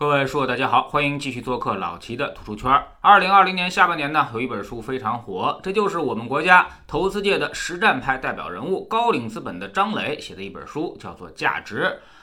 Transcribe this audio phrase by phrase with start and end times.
[0.00, 2.72] 各位书友，大家好，欢迎继续做客老齐的图书圈。
[3.02, 11.82] 二零二零年下半年呢，有一本书非常火，这就是我们国家投资界的实战派代表人物高瓴资本的张磊写的一本书，叫做《价值》。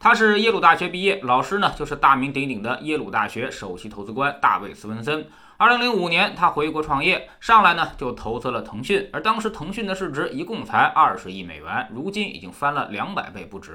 [0.00, 5.26] 他是耶鲁大学毕业，老师呢就是大名鼎鼎的耶鲁大学首席投资官大卫·斯文森。
[5.56, 13.74] 二零零五年，他回国创业，上来呢就投资了腾讯，而当时腾讯的市值一共才二十亿美元，如今已经翻了两百倍不止。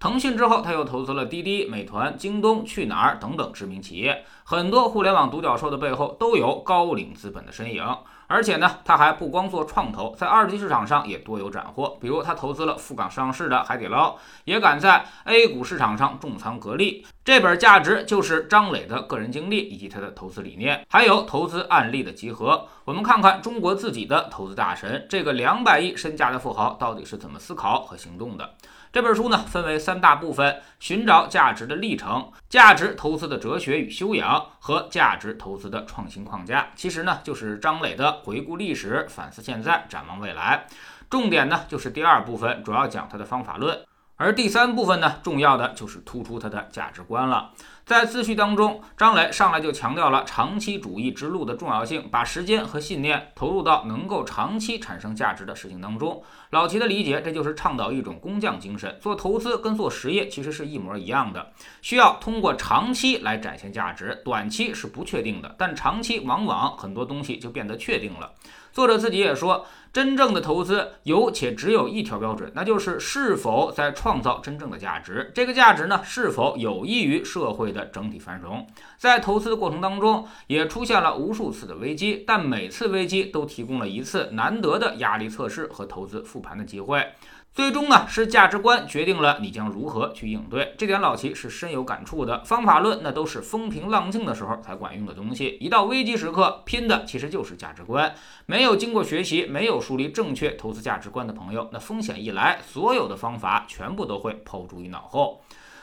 [0.00, 4.24] 腾讯之后，他又投资了滴滴、美团、京东、去哪儿等等知名企业。
[4.42, 7.86] 很多互联网独角兽的背后都有高瓴资本的身影。
[8.34, 11.96] 而且呢，他还不光做创投，在二级市场上也多有斩获。
[12.00, 17.06] 比如，他投资了赴港上市的海底捞，也敢在 A 股市场上重仓格力。
[17.24, 22.68] 这本价值就是张磊的个人经历以及他的投资理念，还有投资案例的集合。
[22.84, 28.52] 我们看看中国自己的投资大神，这个两百亿身价的富豪到底是怎么思考和行动的。
[28.92, 36.72] 这本书呢，分为三大部分：寻找价值的历程、价值投资的哲学与修养和价值投资的创新框架。
[36.76, 40.66] 其实呢，就是张磊的回顾历史、反思现在、展望未来。
[41.08, 43.80] 重点呢，就是第二部分，主要讲他的方法论。
[44.16, 47.50] 而第三部分呢，重要的就是突出他的价值观了。
[47.84, 56.22] 在自序当中，张磊上来就强调了长期主义之路的重要性，把时间和信念投入到能够长期产生价值的事情当中。
[56.50, 58.96] 老齐的理解，这就是倡导一种工匠精神。
[59.02, 68.32] 做投资跟做实业其实是一模一样的，需要通过长期来展现价值，短期是不确定的，但长期往往很多东西就变得确定了。
[68.74, 69.64] 作者自己也说。
[69.94, 75.30] 真正的投资有且只有一条标准，那就是是否在创造真正的价值。
[75.32, 78.66] 这个价值呢，是否有益于社会的整体繁荣？
[78.98, 87.12] 在投资的过程当中，也出现了无数次的危机，但每次危机都提供了一次难得的压力测试和投资复盘的机会。
[87.54, 92.42] 最终呢，是价值观决定了你将如何去应对，这点老齐是深有感触的。
[92.42, 98.12] 方法论那都是风平浪静的时候才管用的东西，一到危机时刻，拼的其实就是价值观。
[98.46, 105.40] 没有经过学习，没有树立正确投资价值观的朋友，那风险一来，所有的方法全部都会抛诸于脑后。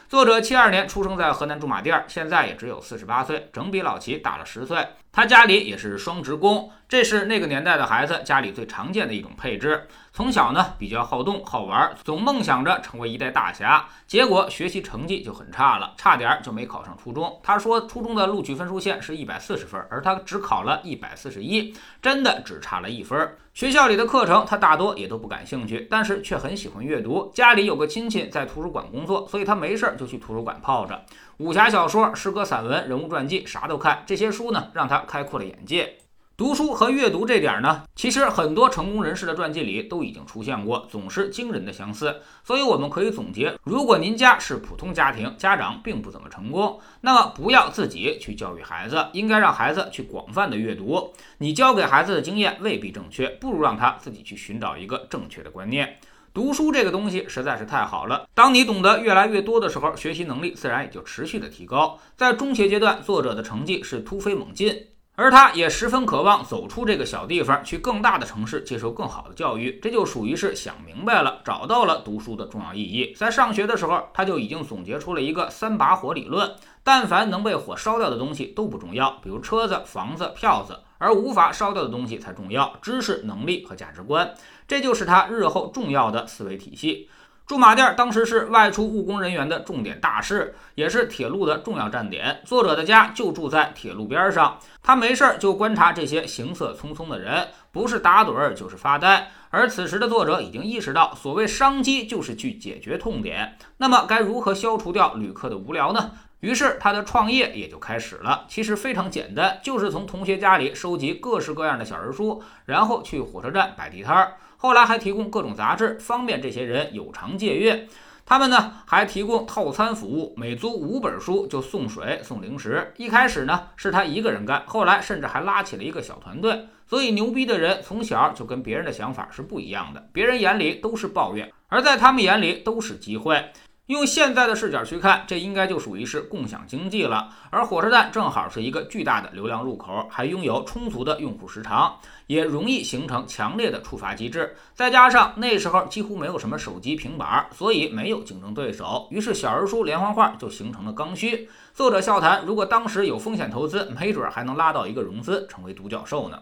[0.09, 4.85] 作者七二年出生在河南驻马店，现在也只有四十八岁，整比老齐大了十岁。
[5.11, 9.87] 他家里也是双职工，这是那个年代的孩子家里最常见的一种配置。
[10.13, 17.39] 从小呢比较好动好玩，总梦想着成为一代大侠，结果学习成绩就很差了，差点就没考上初中。
[17.43, 23.37] 他说初中的录取分数线是一百四十分，而他只考了一百四十一，真的只差了一分。
[23.53, 27.31] 学校里的课程他大多也都不感兴趣，但是却很喜欢阅读。
[27.33, 31.05] 家里有个亲戚在图书馆工作，所以他没事就去图书馆泡着，
[31.37, 34.03] 武侠小说、诗歌、散文、人物传记啥都看。
[34.05, 35.97] 这些书呢让他开阔了眼界。
[36.37, 42.19] 读书和阅读这点呢，其实很多成功人士的传记里都已经出现过，总是惊人的相似。
[42.43, 51.13] 所以我们可以总结：如果您家是普通家庭，家长并不怎么成功，那么不要自己去教育孩子，应该让孩子去广泛的阅读。
[51.37, 55.99] 你教给孩子的经验未必正确，不如让他自己去寻找一个正确的观念。
[56.33, 61.99] 读书这个东西实在是太好了，当你懂得越来越多的时候，学习能力自然也就持续的提高。
[62.15, 64.87] 在中学阶段，作者的成绩是突飞猛进。
[65.15, 69.77] 而他也十分渴望走出这个小地方，去更大的城市接受更好的教育。
[69.81, 73.13] 这就属于是想明白了，找到了读书的重要意义。
[73.15, 84.33] 在上学的时候，他就已经总结出了一个三把火理论：但凡能被火烧掉的东西都不重要，比如车子、房子、票子；而无法烧掉的东西才重要，知识、能力和价值观。
[84.67, 87.09] 这就是他日后重要的思维体系。
[87.45, 92.41] 驻马店当时是外出务工人员的重点大事，也是铁路的重要站点。
[92.45, 99.29] 作者的家就住在铁路边上，他没事儿就观察这些行色匆匆的人，不是打盹儿就是发呆。
[99.49, 103.57] 而此时的作者已经意识到，所谓商机就是去解决痛点。
[103.77, 106.11] 那么该如何消除掉旅客的无聊呢？
[106.39, 108.45] 于是他的创业也就开始了。
[108.47, 114.37] 其实非常简单，就是从同学家里收集各式各样的小人书，然后去火车站摆地摊儿。
[114.61, 117.87] 后来还提供各种杂志，方便这些人有偿借阅。
[118.27, 122.93] 他们呢还提供套餐服务，每租五本书就送水送零食。
[122.97, 126.67] 一开始呢是他一个人干，后来甚至还拉起了一个小团队。
[126.85, 133.51] 所以牛逼的人从小就跟别人的想法是不一样的，别人眼里都是抱怨，而在他们眼里都是机会。
[133.87, 137.29] 用现在的视角去看，这应该就属于是共享经济了。
[137.49, 141.97] 而火车站正好是一个巨大的流量入口，还拥有充足的用户时长，
[142.27, 144.55] 也容易形成强烈的触发机制。
[144.73, 149.07] 再加上那时候几乎没有什么手机、平板，所以没有竞争对手。
[149.11, 151.49] 于是小人书连环画就形成了刚需。
[151.73, 156.39] 作者笑谈，如果当时有风险投资，没准还能拉到一个融资，成为独角兽呢。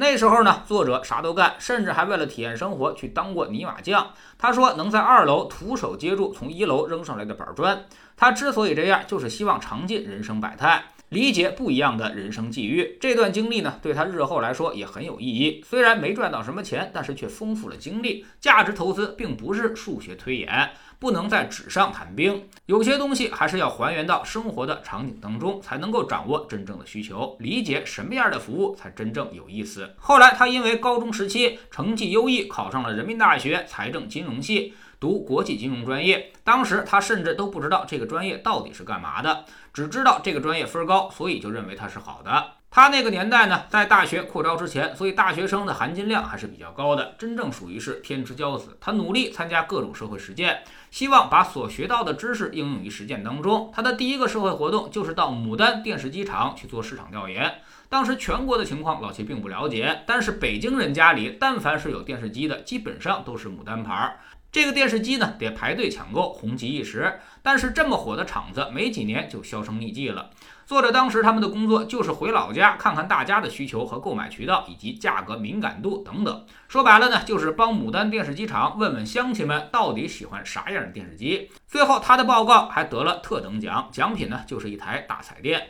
[0.00, 4.12] 那时候呢，作者啥都干，甚至还为了体验生活去当过泥瓦匠。
[4.38, 7.84] 他说能在二楼徒手接住从一楼扔上来的板砖。
[8.16, 10.84] 他之所以这样，就是希望尝尽人生百态。
[11.10, 15.64] 理解不一样的人生际遇，这段经历呢，对他日后来说也很有意义。
[15.66, 18.26] 虽然没赚到什么钱，但是却丰富了经历。
[18.38, 29.94] 价值投资并不是数学推演，不能在纸上谈兵，有些东西还是要还原到生活的场景当中，才能够掌握真正的需求，理解什么样的服务才真正有意思。
[29.96, 34.74] 后来他因为高中时期成绩优异，考上了人民大学财政金融系。
[35.00, 42.52] 读国际金融专业，当时他甚至都不知道这个专业到底是干嘛的，只知道这个专业分高，所以就认为它是好的。
[42.70, 48.76] 他那个年代呢，在大学扩招之前，所以大学生的含金量还是比较高的，真正属于是天之骄子。
[48.78, 53.72] 他努力参加各种社会实践，希望把所学到的知识应用于实践当中。
[53.74, 57.54] 他的第一个社会活动就是到牡丹电视机厂去做市场调研。
[57.88, 64.18] 当时全国的情况老齐并不了解，但是北京人家里但凡是有电视机的，基本上都是牡丹牌儿。
[64.50, 67.20] 这个电视机呢，得排队抢购，红极一时。
[67.42, 70.30] 但是这么火的厂子，没几年就销声匿迹了。
[70.64, 76.46] 作者当时他们的工作就是回老家看看大家的需求和购买渠道，以及价格敏感度等等。
[76.66, 81.50] 说白了呢，就是帮牡丹电视机厂问问乡亲们到底喜欢啥样的电视机。
[81.66, 85.68] 最后他的报告还得了特等奖，奖品呢就是一台大彩电。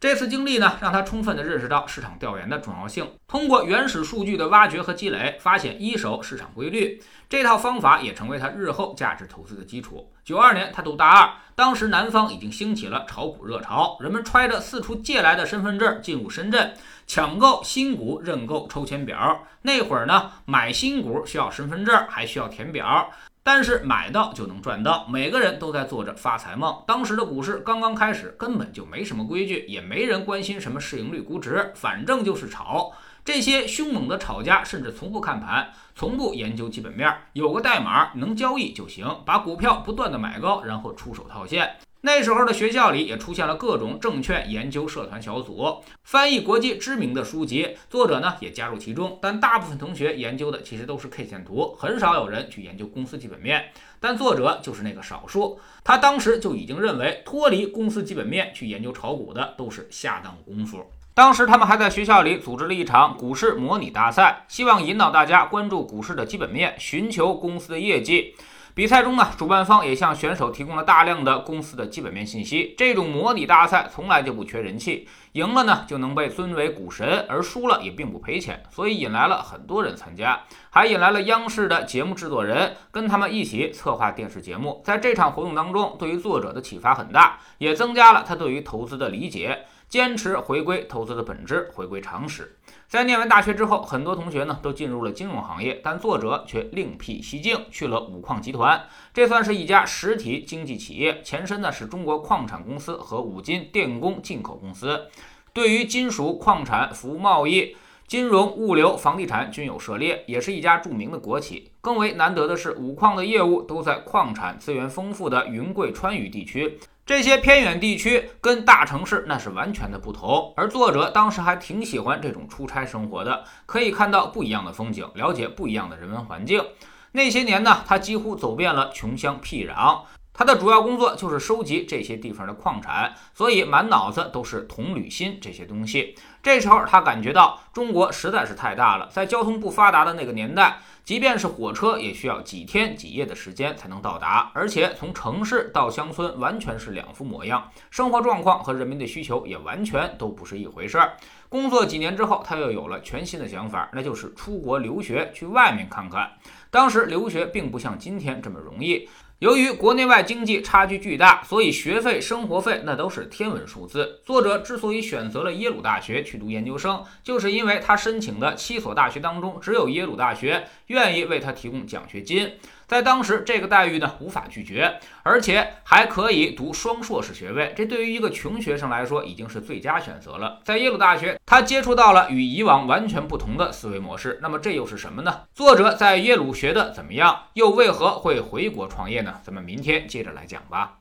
[0.00, 3.06] 这次经历呢，让他充分地认识到市场调研的重要性。
[3.28, 10.10] 通过原始数据的挖掘和积累，发现一手市场规律，这套方法也成为他日后价值投资的基础。
[10.24, 16.72] 九二年，他读大二，当时南方已经兴起了炒股热潮，人们揣着四处借来的身份证进入深圳，
[17.06, 19.46] 抢购新股，认购抽签表。
[19.60, 23.10] 那会儿呢，买新股需要身份证，还需要填表。
[23.42, 26.82] 但是买到就能赚到，每个人都在做着发财梦。
[26.86, 32.92] 当时的股市刚刚开始，根本就没什么规矩，也没人关心什么市盈率、估值，反正就是炒。
[33.24, 41.76] 这些凶猛的炒家甚至从不看盘，从不研究基本面，有个代码能交易就行，把股票不断的买高，然后出手套现。
[42.02, 49.18] 那时候的学校里也出现了各种证券研究社团小组，翻译国际知名的书籍，作者呢也加入其中。
[49.20, 53.70] 但大部分同学研究的其实都是 K 线图，很少有人去研究公司基本面。
[54.00, 60.90] 但作者就是那个少数，他当时就已经认为，脱离公司基本面去研究炒股的都是下当功夫。
[61.20, 68.34] 当时他们还在学校里组织了一场股市模拟大赛，希望引导大家关注股市的基本面，寻求公司的业绩。
[68.72, 72.74] 比赛中呢，主办方也向选手提供了大量的公司的基本面信息。
[72.78, 80.40] 这种模拟大赛从来就不缺人气，赢了呢就能被尊为股神，而输了也并不赔钱，所以引来了很多人参加，
[80.70, 84.80] 还引来了央视的节目制作人，跟他们一起策划电视节目。
[84.82, 89.66] 在这场活动当中，对于作者的启发很大，也增加了他对于投资的理解。
[89.90, 92.56] 坚持回归投资的本质，回归常识。
[92.86, 98.84] 在念完大学之后，很多同学呢都进入了金融行业，但作者却另辟蹊径，去了五矿集团。
[99.12, 105.08] 这算是一家实体经济企业，前身呢是中国矿产公司和五金电工进口公司，
[105.52, 107.76] 对于金属、矿产、服务贸易、
[108.06, 111.72] 金融、物流、房地产均有涉猎，也是一家著名的国企。
[111.80, 116.78] 更为难得的是，五矿的业务都在矿产资源丰富的云贵川渝地区。
[117.10, 126.64] 这些偏远地区跟大城市那是完全的不同，而作者当时还挺喜欢这种出差生活的，可以看到不一样的风景，了解不一样的人文环境。
[127.10, 130.02] 那些年呢，他几乎走遍了穷乡僻壤。
[130.32, 136.14] 他的主要工作就是收集这些地方的矿产，所以满脑子都是铜、铝、锌这些东西。
[136.42, 151.16] 这时候他感觉到中国实在是太大了，在交通不发达的那个年代，即便是火车也需要几天几夜的时间才能到达，而且从城市到乡村完全是两副模样，生活状况和人民的需求也完全都不是一回事儿。
[151.48, 156.30] 工作几年之后，他又有了全新的想法，那就是出国留学，去外面看看。
[156.70, 159.08] 当时留学并不像今天这么容易。
[159.40, 164.20] 由于国内外经济差距巨大，所以学费、生活费那都是天文数字。
[164.22, 172.52] 作者之所以选择了耶鲁大学去读研究生，就是因为他申请的七所大学当中，只有耶鲁大学愿意为他提供奖学金。
[172.90, 180.58] 在当时，这个待遇呢无法拒绝，而且还可以读双硕士学位，这对于一个穷学生来说已经是最佳选择了。
[180.64, 184.40] 在耶鲁大学，他接触到了与以往完全不同的思维模式。
[184.42, 185.42] 那么这又是什么呢？
[185.54, 187.44] 作者在耶鲁学的怎么样？
[187.52, 189.36] 又为何会回国创业呢？
[189.44, 190.99] 咱们明天接着来讲吧。